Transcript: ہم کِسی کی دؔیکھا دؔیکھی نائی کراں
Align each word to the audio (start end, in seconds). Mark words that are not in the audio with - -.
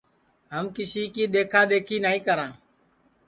ہم 0.53 0.65
کِسی 0.75 1.03
کی 1.13 1.23
دؔیکھا 1.33 1.61
دؔیکھی 1.69 1.97
نائی 2.03 2.19
کراں 2.25 2.51